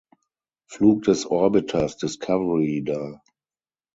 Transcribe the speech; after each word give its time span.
Flug 0.65 1.03
des 1.03 1.27
Orbiters 1.27 1.95
Discovery 1.95 2.83
dar. 2.83 3.21